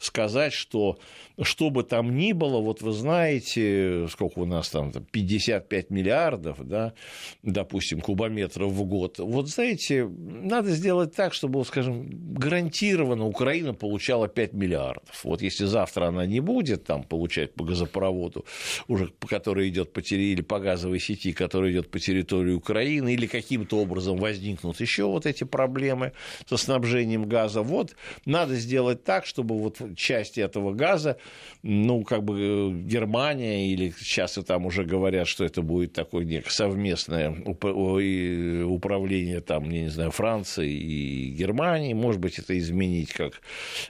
[0.00, 0.98] сказать, что
[1.42, 6.94] что бы там ни было, вот вы знаете, сколько у нас там, 55 миллиардов, да,
[7.42, 10.08] допустим, кубометров в год, вот знаете, понимаете,
[10.46, 15.24] надо сделать так, чтобы, скажем, гарантированно Украина получала 5 миллиардов.
[15.24, 18.44] Вот если завтра она не будет там получать по газопроводу,
[18.88, 23.26] уже по которой идет по или по газовой сети, которая идет по территории Украины, или
[23.26, 26.12] каким-то образом возникнут еще вот эти проблемы
[26.48, 31.16] со снабжением газа, вот надо сделать так, чтобы вот часть этого газа,
[31.62, 36.24] ну, как бы э, Германия, или сейчас и там уже говорят, что это будет такое
[36.24, 43.40] некое совместное управление там, я не знаю, Франции и Германии, может быть, это изменить, как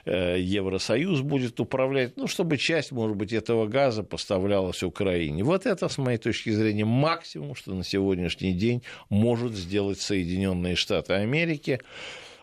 [0.05, 5.43] э, Евросоюз будет управлять, ну, чтобы часть, может быть, этого газа поставлялась Украине.
[5.43, 11.13] Вот это, с моей точки зрения, максимум, что на сегодняшний день может сделать Соединенные Штаты
[11.13, 11.79] Америки.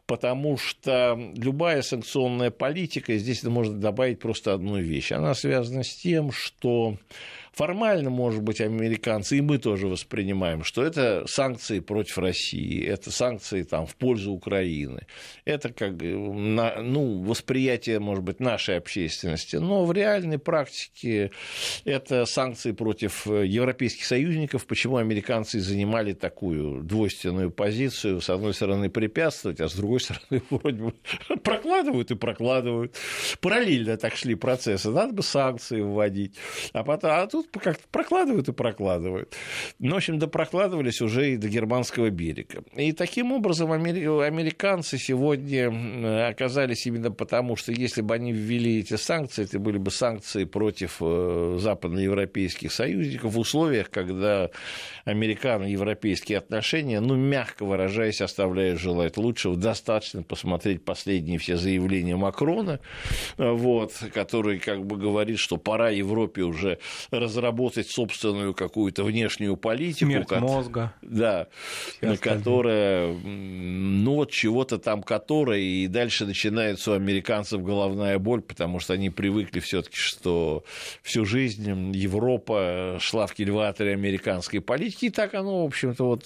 [0.06, 6.30] Потому что любая санкционная политика, здесь можно добавить просто одну вещь, она связана с тем,
[6.30, 6.98] что
[7.54, 13.62] формально, может быть, американцы, и мы тоже воспринимаем, что это санкции против России, это санкции
[13.62, 15.06] там, в пользу Украины.
[15.44, 19.56] Это как ну, восприятие, может быть, нашей общественности.
[19.56, 21.30] Но в реальной практике
[21.84, 24.66] это санкции против европейских союзников.
[24.66, 28.20] Почему американцы занимали такую двойственную позицию?
[28.20, 30.94] С одной стороны, препятствовать, а с другой стороны, вроде бы
[31.42, 32.94] прокладывают и прокладывают.
[33.40, 34.90] Параллельно так шли процессы.
[34.90, 36.36] Надо бы санкции вводить.
[36.72, 39.34] А, потом, а тут как-то прокладывают и прокладывают.
[39.78, 42.64] Ну, в общем, да прокладывались уже и до германского берега.
[42.76, 49.44] И таким образом американцы сегодня оказались именно потому, что если бы они ввели эти санкции,
[49.44, 54.50] это были бы санкции против э, западноевропейских союзников в условиях, когда
[55.04, 59.56] американо-европейские отношения, ну, мягко выражаясь, оставляют желать лучшего.
[59.56, 62.80] Достаточно посмотреть последние все заявления Макрона,
[63.38, 66.78] э, вот, который как бы говорит, что пора Европе уже
[67.10, 70.10] раз разработать собственную какую-то внешнюю политику.
[70.10, 70.92] Смерть как, мозга.
[71.02, 71.48] Да,
[72.20, 78.92] которая, ну вот чего-то там, которая, и дальше начинается у американцев головная боль, потому что
[78.94, 80.64] они привыкли все таки что
[81.02, 86.24] всю жизнь Европа шла в кильваторе американской политики, и так оно, в общем-то, вот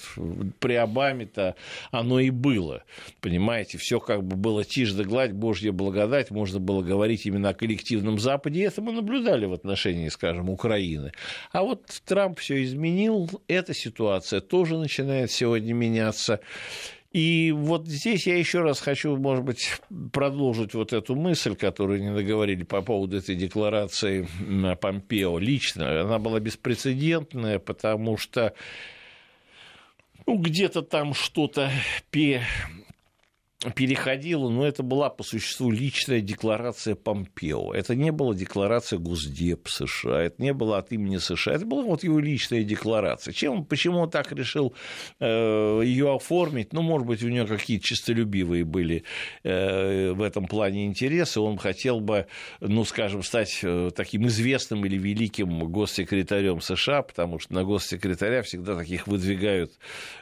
[0.59, 1.55] при Обаме-то
[1.91, 2.83] оно и было.
[3.21, 7.53] Понимаете, все как бы было тишь да гладь, божья благодать, можно было говорить именно о
[7.53, 11.11] коллективном Западе, и это мы наблюдали в отношении, скажем, Украины Украины.
[11.51, 16.39] А вот Трамп все изменил, эта ситуация тоже начинает сегодня меняться.
[17.11, 19.71] И вот здесь я еще раз хочу, может быть,
[20.13, 24.27] продолжить вот эту мысль, которую не договорили по поводу этой декларации
[24.79, 26.01] Помпео лично.
[26.01, 28.53] Она была беспрецедентная, потому что
[30.27, 31.71] ну, где-то там что-то
[33.75, 37.73] переходила, но это была по существу личная декларация Помпео.
[37.73, 42.05] Это не была декларация Госдеп США, это не было от имени США, это была вот
[42.05, 43.33] его личная декларация.
[43.33, 44.73] Чем, почему он так решил
[45.19, 46.71] э, ее оформить?
[46.71, 49.03] Ну, может быть, у него какие-то честолюбивые были
[49.43, 51.41] э, в этом плане интересы.
[51.41, 52.27] Он хотел бы,
[52.61, 58.77] ну, скажем, стать э, таким известным или великим госсекретарем США, потому что на госсекретаря всегда
[58.77, 59.73] таких выдвигают,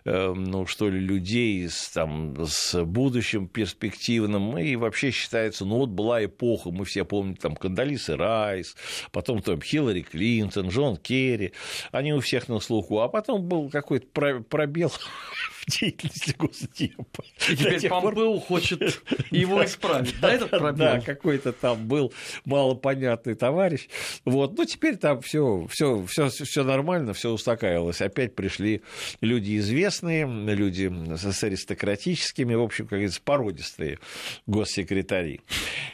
[0.06, 5.77] э, ну, что ли, людей с, там, с будущим будущем перспективном, и вообще считается, ну
[5.77, 8.75] вот была эпоха, мы все помним там Кандалисы Райс,
[9.11, 11.53] потом там Хиллари Клинтон, Джон Керри,
[11.91, 14.07] они у всех на слуху, а потом был какой-то
[14.49, 14.91] пробел
[15.67, 17.23] деятельности Госдепа.
[17.49, 18.39] И теперь Помпео пор...
[18.47, 20.75] хочет его исправить, да, этот пробел?
[20.77, 22.13] Да, какой-то там был
[22.45, 23.87] малопонятный товарищ.
[24.25, 24.57] Вот.
[24.57, 28.01] Ну, теперь там все, все, все, все нормально, все устакаивалось.
[28.01, 28.81] Опять пришли
[29.21, 33.99] люди известные, люди с аристократическими, в общем, как говорится, породистые
[34.45, 35.41] госсекретари.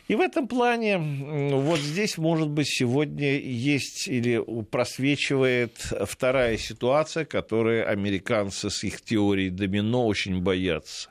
[0.07, 7.89] И в этом плане вот здесь, может быть, сегодня есть или просвечивает вторая ситуация, которую
[7.89, 11.09] американцы с их теорией домино очень боятся.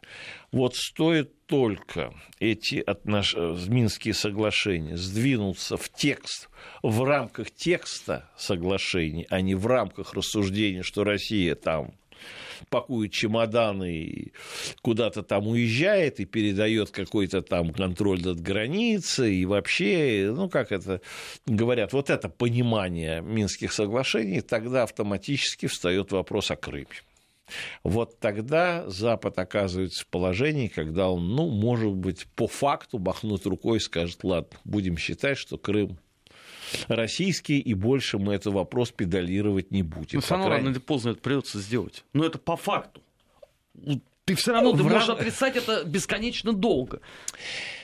[0.51, 3.35] Вот стоит только эти отнош...
[3.69, 6.51] Минские соглашения сдвинуться в текст,
[6.83, 11.95] в рамках текста соглашений, а не в рамках рассуждения, что Россия там
[12.69, 14.33] пакует чемоданы и
[14.83, 21.01] куда-то там уезжает и передает какой-то там контроль над границей и вообще, ну как это
[21.47, 26.87] говорят, вот это понимание Минских соглашений, тогда автоматически встает вопрос о Крыме.
[27.83, 33.79] Вот тогда Запад оказывается в положении, когда он, ну, может быть, по факту махнуть рукой
[33.79, 35.99] и скажет, ладно, будем считать, что Крым
[36.89, 40.19] российский, и больше мы этот вопрос педалировать не будем.
[40.19, 40.65] Ну, все равно крайней...
[40.67, 42.05] рано или поздно это придется сделать.
[42.13, 43.01] Но это по факту.
[44.25, 47.01] Ты все равно ты можешь отрицать это бесконечно долго.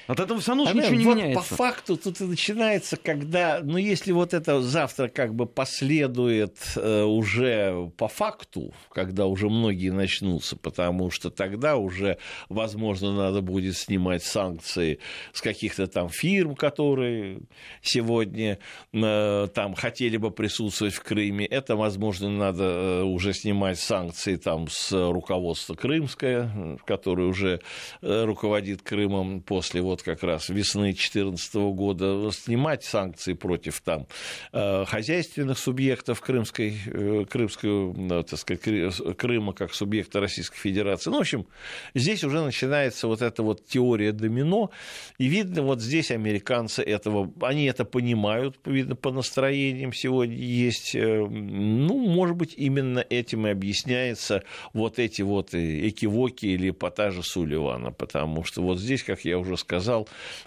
[0.08, 1.50] От этого все равно А, ничего не вот меняется.
[1.50, 7.02] По факту тут и начинается, когда, ну, если вот это завтра как бы последует э,
[7.02, 12.16] уже по факту, когда уже многие начнутся, потому что тогда уже,
[12.48, 14.98] возможно, надо будет снимать санкции
[15.34, 17.40] с каких-то там фирм, которые
[17.82, 18.60] сегодня
[18.94, 21.44] э, там хотели бы присутствовать в Крыме.
[21.44, 27.60] Это, возможно, надо э, уже снимать санкции там с руководства Крымское, которое уже
[28.00, 34.06] э, руководит Крымом после вот как раз весны 2014 года, снимать санкции против там
[34.52, 41.10] э, хозяйственных субъектов Крымской, э, Крымской, э, так сказать, Кры- Крыма как субъекта Российской Федерации.
[41.10, 41.46] Ну, в общем,
[41.94, 44.70] здесь уже начинается вот эта вот теория домино,
[45.18, 51.98] и видно, вот здесь американцы этого, они это понимают, видно, по настроениям сегодня есть, ну,
[51.98, 54.42] может быть, именно этим и объясняется
[54.72, 59.87] вот эти вот экивоки или эпатажи Сулливана, потому что вот здесь, как я уже сказал,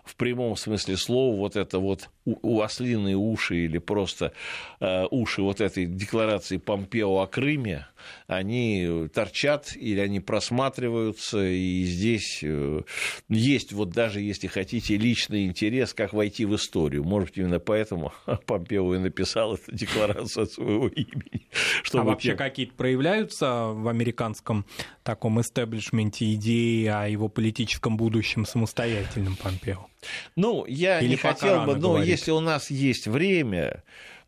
[0.04, 4.34] в прямом смысле слова, вот это вот у ослиные уши или просто
[4.80, 7.88] э, уши вот этой декларации Помпео о Крыме,
[8.28, 12.82] они торчат или они просматриваются, и здесь э,
[13.30, 17.04] есть вот даже, если хотите, личный интерес, как войти в историю.
[17.04, 18.14] Может именно поэтому
[18.46, 21.48] Помпео и написал эту декларацию от своего имени.
[21.82, 24.66] А Чтобы вообще те- какие-то проявляются в американском
[25.04, 29.88] таком истеблишменте идеи о его политическом будущем самостоятельном Помпео?
[30.36, 32.10] Ну, я Или не хотел бы, но говорить?
[32.10, 33.84] если у нас есть время,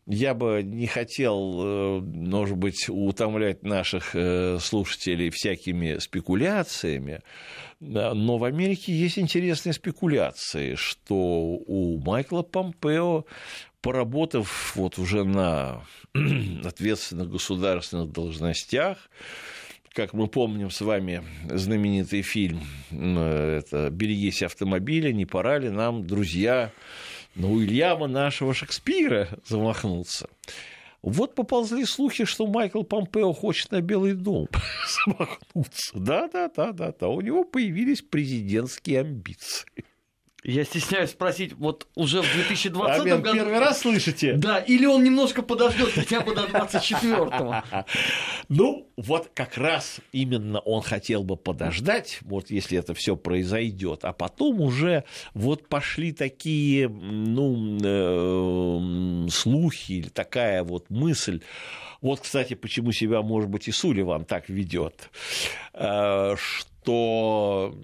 [0.06, 7.20] я бы не хотел, э, может быть, утомлять наших э, слушателей всякими спекуляциями,
[7.80, 13.24] но в Америке есть интересные спекуляции, что у Майкла Помпео,
[13.80, 15.84] поработав вот уже на
[16.64, 19.10] ответственных государственных должностях,
[19.94, 26.06] как мы помним с вами знаменитый фильм э, это «Берегись автомобиля, не пора ли нам,
[26.06, 26.72] друзья,
[27.34, 30.28] на Уильяма нашего Шекспира замахнуться?»
[31.04, 34.48] Вот поползли слухи, что Майкл Помпео хочет на Белый дом
[35.06, 35.98] замахнуться.
[35.98, 39.68] Да-да-да-да-да, у него появились президентские амбиции.
[40.46, 43.34] Я стесняюсь спросить, вот уже в 2020 Амен, году...
[43.34, 44.34] первый раз слышите?
[44.34, 47.62] Да, или он немножко подождет хотя бы до 24-го.
[48.50, 54.12] Ну, вот как раз именно он хотел бы подождать, вот если это все произойдет, а
[54.12, 61.40] потом уже вот пошли такие, ну, э, слухи или такая вот мысль.
[62.02, 65.08] Вот, кстати, почему себя, может быть, и Сулливан так ведет,
[65.72, 67.80] э, что, м,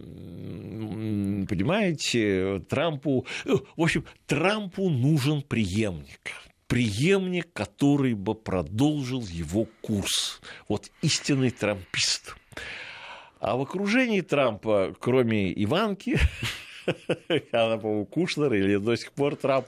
[1.49, 6.21] понимаете, Трампу, э, в общем, Трампу нужен преемник
[6.71, 10.41] преемник, который бы продолжил его курс.
[10.69, 12.37] Вот истинный трампист.
[13.41, 16.17] А в окружении Трампа, кроме Иванки,
[17.53, 19.67] она, по-моему, Кушнер или до сих пор Трамп.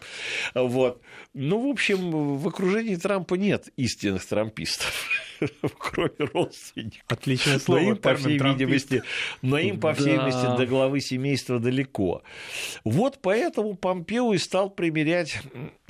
[0.54, 1.00] Вот.
[1.34, 5.08] Ну, в общем, в окружении Трампа нет истинных трампистов,
[5.78, 7.02] кроме родственников.
[7.08, 8.60] Отличное Но слово, им, по всей «трампист».
[8.90, 9.02] видимости,
[9.40, 10.26] но им, по всей Да.
[10.26, 12.22] видимости, до главы семейства далеко.
[12.84, 15.40] Вот поэтому Помпео и стал примерять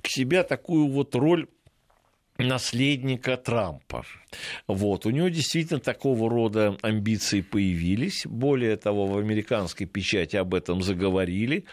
[0.00, 1.46] к себе такую вот роль
[2.38, 4.04] наследника Трампа.
[4.66, 5.06] Вот.
[5.06, 8.26] У него действительно такого рода амбиции появились.
[8.26, 11.64] Более того, в американской печати об этом заговорили.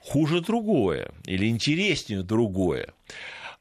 [0.00, 2.94] Хуже другое, или интереснее другое.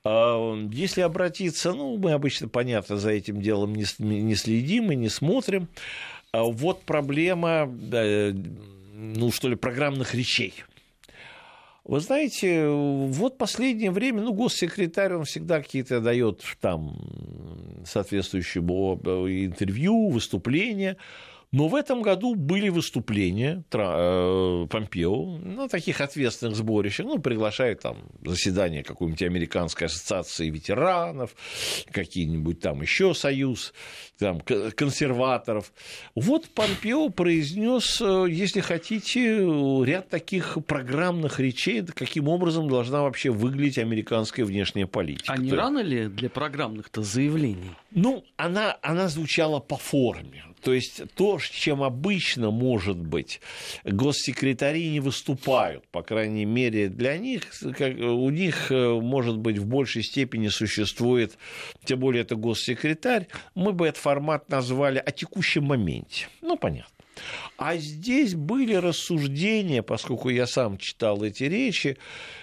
[0.03, 5.67] А, Если обратиться, ну, мы обычно, понятно, за этим делом не, следим и не смотрим.
[6.31, 8.33] А Вот проблема, э,
[8.93, 10.53] ну, что ли, программных речей.
[11.87, 16.97] Вы знаете, вот последнее время, ну, госсекретарь, он всегда какие-то дает там
[17.85, 20.97] соответствующие бо- интервью, выступления.
[21.51, 27.05] Но в этом году были выступления э, Помпео на таких ответственных сборищах.
[27.05, 31.35] Ну, приглашают там заседание какой-нибудь американской ассоциации ветеранов,
[31.91, 33.73] какие-нибудь там еще союз
[34.19, 35.71] там, консерваторов.
[36.15, 39.37] Вот Помпео произнес, э, если хотите,
[39.85, 45.31] ряд таких программных речей, каким образом должна вообще выглядеть американская внешняя политика.
[45.31, 47.71] А не рано ли для программных-то заявлений?
[47.91, 50.43] ну, она, она звучала по форме.
[50.61, 53.41] То есть то, чем обычно, может быть,
[53.83, 57.43] госсекретари не выступают, по крайней мере, для них,
[57.77, 61.37] как, у них, э, может быть, в большей степени существует,
[61.85, 66.27] тем более это госсекретарь, мы бы этот формат назвали о текущем моменте.
[66.41, 66.96] Ну, понятно.
[67.57, 71.97] А здесь были рассуждения, поскольку я сам читал эти речи,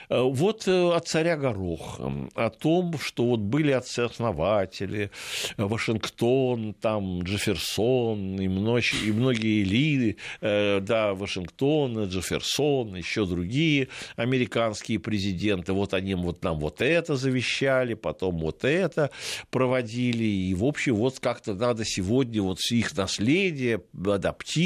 [0.08, 5.10] Э, вот э, от царя Гороха, о том, что вот были отцы-основатели,
[5.56, 14.98] Вашингтон, там Джефферсон и, многие, и многие элиты, э, да, Вашингтон, Джефферсон, еще другие американские
[14.98, 19.10] президенты, вот они вот нам вот это завещали, потом вот это
[19.50, 24.63] проводили, и в общем вот как-то надо сегодня вот их наследие адаптировать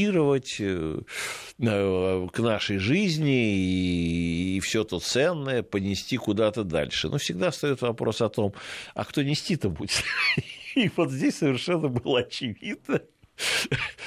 [2.29, 7.09] к нашей жизни и, все то ценное, понести куда-то дальше.
[7.09, 8.55] Но всегда встает вопрос о том,
[8.95, 10.03] а кто нести-то будет?
[10.75, 13.01] И вот здесь совершенно было очевидно,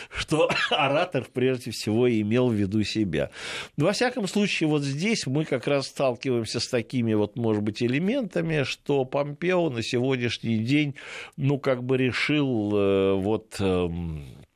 [0.09, 3.31] что оратор прежде всего имел в виду себя.
[3.77, 8.63] во всяком случае, вот здесь мы как раз сталкиваемся с такими вот, может быть, элементами,
[8.63, 10.95] что Помпео на сегодняшний день,
[11.37, 14.50] ну, как бы решил э, вот эм, Э,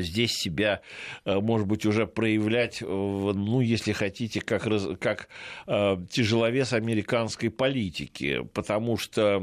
[0.00, 0.80] здесь себя,
[1.24, 4.66] э, может быть, уже проявлять, ну, если хотите, как,
[5.00, 5.28] как
[5.66, 9.36] э, тяжеловес американской политики, потому что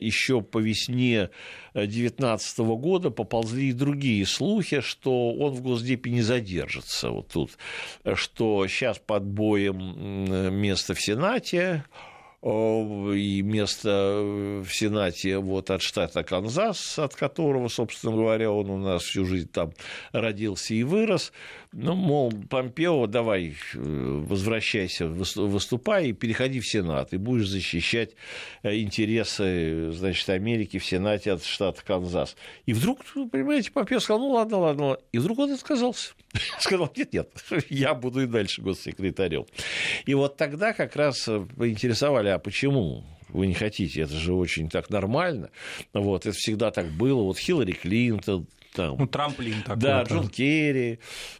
[0.00, 1.30] еще по весне
[1.74, 7.10] 2019 года поползли и другие слухи, что он в Госдепе не задержится.
[7.10, 7.50] Вот тут,
[8.14, 11.84] что сейчас под боем место в Сенате,
[12.44, 14.20] и место
[14.62, 19.48] в Сенате вот от штата Канзас, от которого, собственно говоря, он у нас всю жизнь
[19.50, 19.72] там
[20.12, 21.32] родился и вырос.
[21.72, 28.10] Ну, мол, Помпео, давай, э, возвращайся, выступай и переходи в Сенат, и будешь защищать
[28.62, 32.36] э, интересы, значит, Америки в Сенате от штата Канзас.
[32.66, 33.00] И вдруг,
[33.32, 36.12] понимаете, Помпео сказал, ну, ладно, ладно, и вдруг он отказался.
[36.60, 37.28] Сказал, нет, нет,
[37.70, 39.46] я буду и дальше госсекретарем.
[40.06, 43.04] И вот тогда как раз поинтересовали, а почему?
[43.34, 45.50] вы не хотите, это же очень так нормально.
[45.92, 47.22] Вот, это всегда так было.
[47.22, 48.96] Вот Хиллари Клинтон, там.
[48.98, 49.76] Ну, трамплин такой.
[49.76, 50.98] Да, Джон Керри,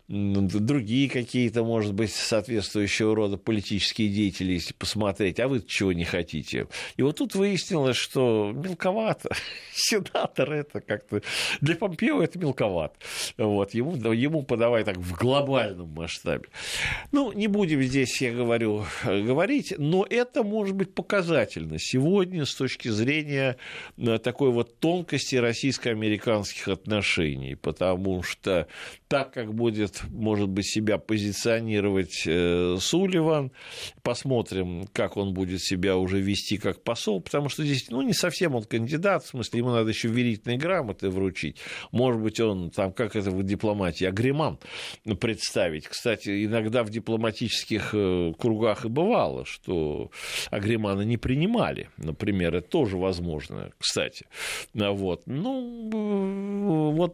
[0.08, 6.68] другие какие-то, может быть, соответствующего рода политические деятели, если посмотреть, а вы чего не хотите?
[6.96, 9.30] И вот тут выяснилось, что мелковато.
[9.74, 11.22] Сенатор это как-то...
[11.60, 12.94] Для Помпео это мелковато.
[13.36, 16.44] Вот, ему, ему подавай так в глобальном масштабе.
[17.10, 22.88] Ну, не будем здесь, я говорю, говорить, но это может быть показательно сегодня с точки
[22.88, 23.56] зрения
[23.96, 28.66] э, такой вот тонкости российско-американских отношений отношений, потому что
[29.08, 33.52] так, как будет, может быть, себя позиционировать э, Сулливан,
[34.02, 38.54] посмотрим, как он будет себя уже вести как посол, потому что здесь, ну, не совсем
[38.54, 41.58] он кандидат, в смысле, ему надо еще верительные грамоты вручить.
[41.92, 44.58] Может быть, он там, как это в дипломатии, агреман
[45.20, 45.86] представить.
[45.86, 50.10] Кстати, иногда в дипломатических э, кругах и бывало, что
[50.50, 54.26] агреманы не принимали, например, это тоже возможно, кстати.
[54.74, 55.22] Вот.
[55.26, 57.13] Ну, вот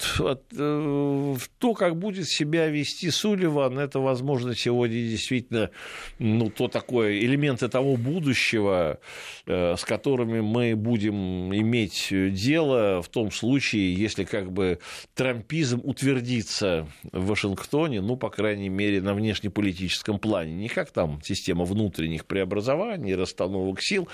[0.00, 5.70] Э, то, как будет себя вести Сулливан, это, возможно, сегодня действительно
[6.20, 9.00] ну, то такое, элементы того будущего,
[9.46, 14.78] э, с которыми мы будем иметь дело в том случае, если как бы
[15.14, 20.52] трампизм утвердится в Вашингтоне, ну, по крайней мере, на внешнеполитическом плане.
[20.52, 24.08] Не как там система внутренних преобразований, расстановок сил,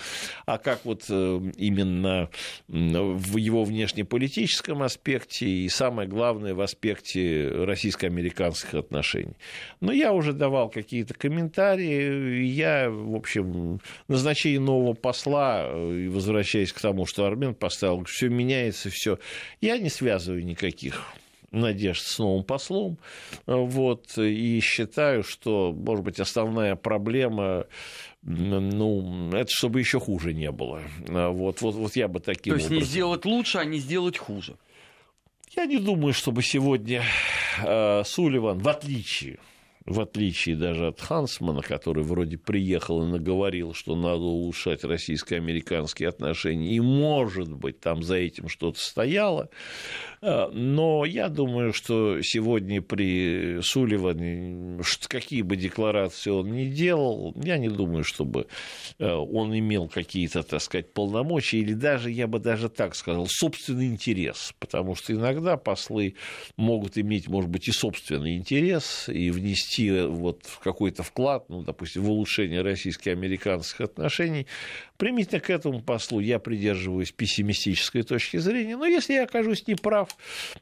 [0.46, 2.30] а как вот э, именно
[2.68, 9.36] в его внешнеполитическом аспекте и самое главное в аспекте российско-американских отношений.
[9.80, 12.44] Но я уже давал какие-то комментарии.
[12.44, 18.90] Я, в общем, назначение нового посла, и возвращаясь к тому, что Армен поставил, все меняется,
[18.90, 19.18] все.
[19.60, 21.02] Я не связываю никаких
[21.50, 22.98] надежд с новым послом.
[23.46, 27.66] Вот, и считаю, что, может быть, основная проблема
[28.26, 30.80] ну, это чтобы еще хуже не было.
[31.06, 32.76] Вот, вот, вот я бы таким То есть образом...
[32.76, 34.56] не сделать лучше, а не сделать хуже.
[35.56, 37.02] Я не думаю, чтобы сегодня
[37.62, 39.38] э, Сулливан, в отличие
[39.86, 46.74] в отличие даже от Хансмана, который вроде приехал и наговорил, что надо улучшать российско-американские отношения,
[46.74, 49.50] и, может быть, там за этим что-то стояло,
[50.22, 57.58] э, но я думаю, что сегодня при Сулливане, какие бы декларации он ни делал, я
[57.58, 58.46] не думаю, чтобы
[58.98, 63.88] э, он имел какие-то, так сказать, полномочия, или даже, я бы даже так сказал, собственный
[63.88, 66.14] интерес, потому что иногда послы
[66.56, 72.02] могут иметь, может быть, и собственный интерес, и внести внести вот какой-то вклад, ну, допустим,
[72.02, 74.46] в улучшение российско-американских отношений,
[74.96, 78.76] примите к этому послу я придерживаюсь пессимистической точки зрения.
[78.76, 80.08] Но если я окажусь неправ,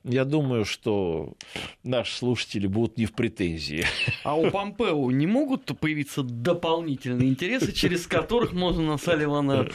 [0.04, 1.34] я думаю, что
[1.82, 3.84] наши слушатели будут не в претензии.
[4.24, 9.68] А у Помпео не могут появиться дополнительные интересы, через которых можно на Салливана,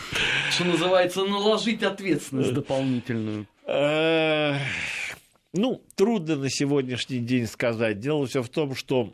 [0.52, 3.48] что называется, наложить ответственность дополнительную?
[5.54, 8.00] Ну, трудно на сегодняшний день сказать.
[8.00, 9.12] Дело все в том, что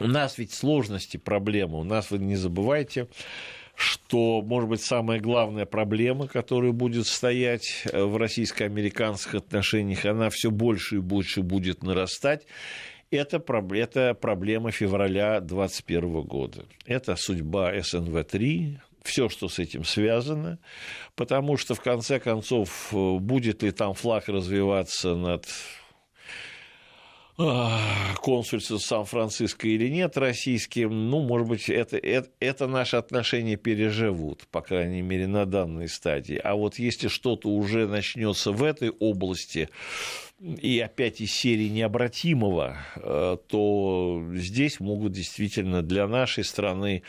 [0.00, 1.80] у нас ведь сложности, проблемы.
[1.80, 3.08] У нас, вы не забывайте,
[3.74, 10.50] что, может быть, самая главная проблема, которая будет стоять э, в российско-американских отношениях, она все
[10.50, 12.46] больше и больше будет нарастать.
[13.10, 13.42] Это,
[13.74, 16.64] это проблема февраля 2021 года.
[16.86, 20.58] Это судьба СНВ-3, все, что с этим связано,
[21.16, 25.46] потому что, в конце концов, э, будет ли там флаг развиваться над
[27.36, 34.60] консульство Сан-Франциско или нет российским, ну, может быть, это, это, это наши отношения переживут, по
[34.60, 36.36] крайней мере, на данной стадии.
[36.42, 39.70] А вот если что-то уже начнется в этой области,
[40.42, 47.02] и опять из серии необратимого, э, то здесь могут действительно для нашей страны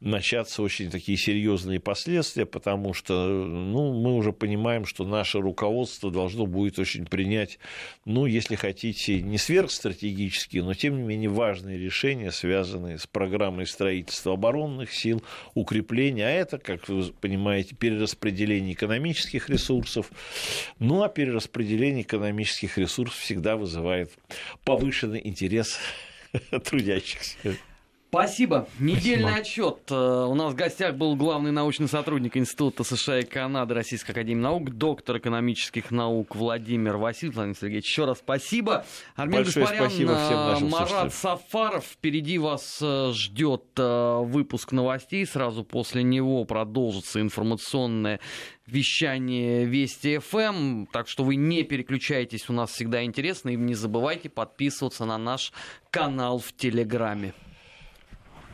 [0.00, 6.46] начаться очень такие серьезные последствия, потому что ну, мы уже понимаем, что наше руководство должно
[6.46, 7.58] будет очень принять,
[8.06, 14.34] ну, если хотите, не сверхстратегические, но тем не менее важные решения, связанные с программой строительства
[14.34, 15.22] оборонных сил,
[15.54, 20.10] укрепления, а это, как вы понимаете, перераспределение экономических ресурсов.
[20.78, 24.12] Ну, а перераспределение экономических ресурсов всегда вызывает
[24.64, 25.78] повышенный интерес
[26.64, 27.56] трудящихся.
[28.10, 28.66] Спасибо.
[28.80, 29.68] Недельный Спасибо.
[29.68, 29.78] отчет.
[29.90, 34.42] Э, у нас в гостях был главный научный сотрудник Института США и Канады Российской Академии
[34.42, 37.36] Наук, доктор экономических наук Владимир Васильев.
[37.36, 38.84] Владимир Сергеевич, еще раз спасибо.
[39.14, 41.10] Армен Большое Гаспарян, спасибо всем э, нашим Марат слушателям.
[41.12, 41.84] Сафаров.
[41.84, 45.24] Впереди вас э, ждет выпуск новостей.
[45.24, 48.18] Сразу после него продолжится информационное
[48.66, 50.86] вещание Вести ФМ.
[50.86, 53.50] Так что вы не переключайтесь, у нас всегда интересно.
[53.50, 55.52] И не забывайте подписываться на наш
[55.92, 57.34] канал в Телеграме.